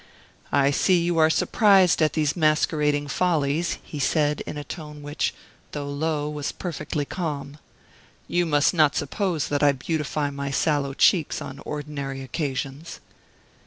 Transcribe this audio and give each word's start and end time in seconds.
"I 0.51 0.71
see 0.71 0.99
you 0.99 1.19
are 1.19 1.29
surprised 1.29 2.01
at 2.01 2.13
these 2.13 2.35
masquerading 2.35 3.07
follies," 3.07 3.77
he 3.83 3.99
said 3.99 4.41
in 4.47 4.57
a 4.57 4.63
tone 4.63 5.03
which, 5.03 5.31
though 5.73 5.87
low, 5.89 6.27
was 6.27 6.51
perfectly 6.51 7.05
calm. 7.05 7.59
"You 8.27 8.47
must 8.47 8.73
not 8.73 8.95
suppose 8.95 9.47
that 9.49 9.61
I 9.61 9.73
beautify 9.73 10.31
my 10.31 10.49
sallow 10.49 10.95
cheeks 10.95 11.39
on 11.39 11.59
ordinary 11.67 12.23
occasions." 12.23 12.99